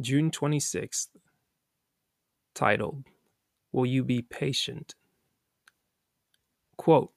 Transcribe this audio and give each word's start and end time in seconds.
June 0.00 0.30
26th, 0.30 1.08
titled, 2.54 3.04
Will 3.72 3.86
You 3.86 4.04
Be 4.04 4.22
Patient? 4.22 4.94
Quote, 6.76 7.12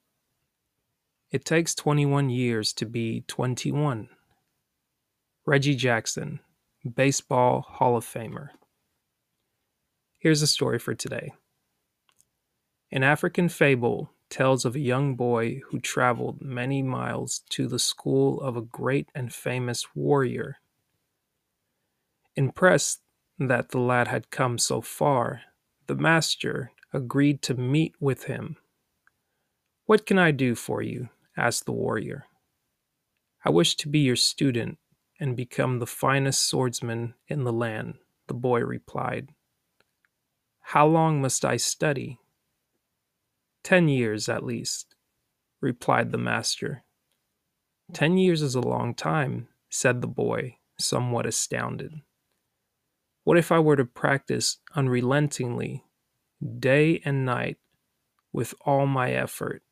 It 1.30 1.46
takes 1.46 1.76
21 1.76 2.32
years 2.32 2.74
to 2.74 2.86
be 2.88 3.24
21. 3.28 4.10
Reggie 5.46 5.76
Jackson, 5.76 6.40
Baseball 6.96 7.62
Hall 7.62 7.98
of 7.98 8.06
Famer. 8.06 8.50
Here's 10.18 10.42
a 10.42 10.48
story 10.48 10.80
for 10.80 10.96
today. 10.96 11.34
An 12.92 13.04
African 13.04 13.48
fable 13.48 14.12
tells 14.30 14.66
of 14.66 14.76
a 14.76 14.80
young 14.80 15.16
boy 15.16 15.62
who 15.70 15.80
traveled 15.80 16.42
many 16.42 16.82
miles 16.82 17.42
to 17.50 17.68
the 17.68 17.80
school 17.80 18.42
of 18.42 18.58
a 18.58 18.62
great 18.62 19.10
and 19.14 19.32
famous 19.32 19.86
warrior. 19.94 20.58
Impressed 22.36 23.02
that 23.38 23.70
the 23.70 23.80
lad 23.80 24.08
had 24.08 24.32
come 24.32 24.58
so 24.58 24.82
far, 24.82 25.42
the 25.88 25.96
master 25.96 26.72
agreed 26.94 27.42
to 27.42 27.56
meet 27.56 27.94
with 28.00 28.26
him. 28.26 28.58
What 29.86 30.06
can 30.06 30.18
I 30.18 30.32
do 30.32 30.56
for 30.56 30.82
you? 30.82 31.10
asked 31.36 31.66
the 31.66 31.72
warrior. 31.72 32.26
I 33.44 33.50
wish 33.50 33.76
to 33.78 33.90
be 33.90 34.00
your 34.00 34.16
student 34.16 34.78
and 35.20 35.36
become 35.36 35.80
the 35.80 35.88
finest 35.88 36.42
swordsman 36.48 37.16
in 37.28 37.44
the 37.44 37.54
land, 37.54 37.96
the 38.28 38.34
boy 38.34 38.62
replied. 38.62 39.30
How 40.62 40.88
long 40.88 41.22
must 41.22 41.44
I 41.44 41.58
study? 41.58 42.20
Ten 43.64 43.90
years 43.90 44.30
at 44.30 44.46
least, 44.46 44.96
replied 45.60 46.12
the 46.12 46.18
master. 46.18 46.84
Ten 47.94 48.18
years 48.18 48.42
is 48.42 48.56
a 48.56 48.62
long 48.62 48.96
time, 48.96 49.48
said 49.70 50.02
the 50.02 50.08
boy, 50.08 50.58
somewhat 50.80 51.26
astounded. 51.26 52.02
What 53.24 53.38
if 53.38 53.52
I 53.52 53.60
were 53.60 53.76
to 53.76 53.86
practice 53.86 54.58
unrelentingly, 54.76 55.84
day 56.60 57.02
and 57.06 57.26
night, 57.26 57.58
with 58.34 58.54
all 58.66 58.88
my 58.88 59.12
effort? 59.12 59.64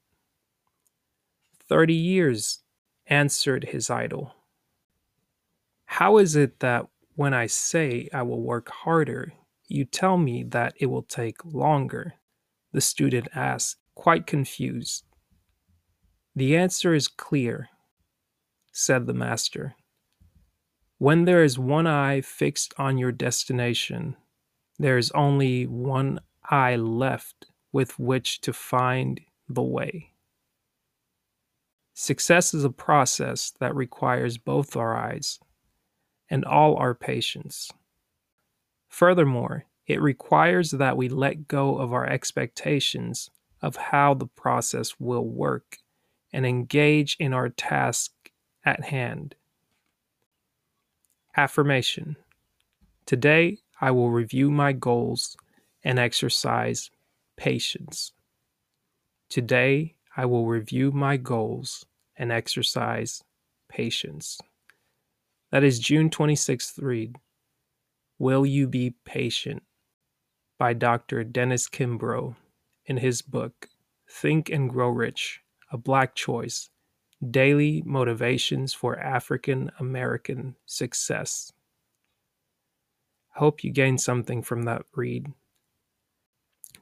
Thirty 1.67 1.95
years, 1.95 2.59
answered 3.07 3.65
his 3.65 3.89
idol. 3.89 4.35
How 5.85 6.17
is 6.19 6.35
it 6.35 6.59
that 6.59 6.87
when 7.15 7.33
I 7.33 7.47
say 7.47 8.07
I 8.13 8.21
will 8.21 8.41
work 8.41 8.69
harder, 8.69 9.33
you 9.67 9.85
tell 9.85 10.17
me 10.17 10.43
that 10.43 10.73
it 10.79 10.85
will 10.85 11.03
take 11.03 11.43
longer? 11.43 12.13
The 12.71 12.81
student 12.81 13.27
asked, 13.33 13.77
quite 13.95 14.27
confused. 14.27 15.05
The 16.35 16.55
answer 16.55 16.93
is 16.93 17.07
clear, 17.07 17.69
said 18.71 19.07
the 19.07 19.13
master. 19.13 19.75
When 20.99 21.23
there 21.23 21.45
is 21.45 21.57
one 21.57 21.87
eye 21.87 22.19
fixed 22.19 22.73
on 22.77 22.97
your 22.97 23.13
destination, 23.13 24.17
there 24.77 24.97
is 24.97 25.11
only 25.11 25.65
one 25.65 26.19
eye 26.43 26.75
left 26.75 27.45
with 27.71 27.97
which 27.97 28.41
to 28.41 28.51
find 28.51 29.21
the 29.47 29.63
way. 29.63 30.11
Success 31.93 32.53
is 32.53 32.65
a 32.65 32.69
process 32.69 33.53
that 33.61 33.73
requires 33.73 34.37
both 34.37 34.75
our 34.75 34.93
eyes 34.93 35.39
and 36.29 36.43
all 36.43 36.75
our 36.75 36.93
patience. 36.93 37.71
Furthermore, 38.89 39.67
it 39.87 40.01
requires 40.01 40.71
that 40.71 40.97
we 40.97 41.07
let 41.07 41.47
go 41.47 41.77
of 41.77 41.93
our 41.93 42.05
expectations 42.07 43.29
of 43.61 43.77
how 43.77 44.13
the 44.15 44.27
process 44.27 44.99
will 44.99 45.25
work 45.25 45.77
and 46.33 46.45
engage 46.45 47.15
in 47.21 47.33
our 47.33 47.47
task 47.47 48.11
at 48.65 48.83
hand. 48.83 49.35
Affirmation 51.37 52.15
Today, 53.05 53.59
I 53.79 53.91
will 53.91 54.09
review 54.09 54.49
my 54.49 54.73
goals 54.73 55.37
and 55.83 55.99
exercise 55.99 56.89
patience. 57.37 58.11
Today, 59.29 59.95
I 60.17 60.25
will 60.25 60.47
review 60.47 60.91
my 60.91 61.17
goals 61.17 61.85
and 62.17 62.31
exercise 62.31 63.23
patience. 63.69 64.39
That 65.51 65.63
is 65.63 65.79
June 65.79 66.09
26th 66.09 66.81
read. 66.81 67.15
Will 68.17 68.45
You 68.45 68.67
Be 68.67 68.95
Patient 69.05 69.63
by 70.57 70.73
Dr. 70.73 71.23
Dennis 71.23 71.69
Kimbro 71.69 72.35
in 72.85 72.97
his 72.97 73.21
book 73.21 73.69
Think 74.09 74.49
and 74.49 74.69
Grow 74.69 74.89
Rich 74.89 75.41
A 75.71 75.77
Black 75.77 76.15
Choice 76.15 76.69
Daily 77.27 77.83
Motivations 77.85 78.73
for 78.73 78.97
African 78.99 79.71
American 79.79 80.55
Success. 80.65 81.53
Hope 83.35 83.63
you 83.63 83.71
gained 83.71 84.01
something 84.01 84.41
from 84.41 84.63
that 84.63 84.81
read. 84.95 85.27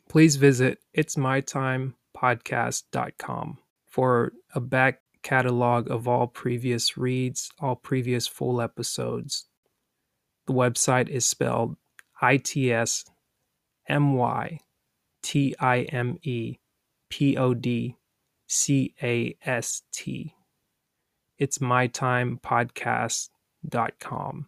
Please 0.10 0.38
visit 0.38 0.80
itsmytimepodcast.com 0.98 3.58
for 3.88 4.34
a 4.54 4.60
back 4.60 5.02
catalog 5.24 5.90
of 5.92 6.08
all 6.08 6.28
previous 6.28 6.98
reads, 6.98 7.50
all 7.60 7.76
previous 7.76 8.28
full 8.28 8.62
episodes. 8.62 9.46
The 10.46 10.54
website 10.54 11.10
is 11.10 11.26
spelled 11.26 11.76
I 15.60 15.88
C 18.48 18.96
A 19.04 19.36
S 19.46 19.84
T. 19.92 20.34
It's 21.38 21.60
mytimepodcast.com. 21.60 24.48